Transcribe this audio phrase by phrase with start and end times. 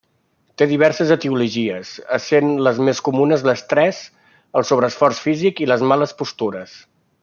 [0.61, 4.03] Té diverses etiologies, essent les més comunes l'estrès,
[4.61, 6.79] el sobreesforç físic i les males postures.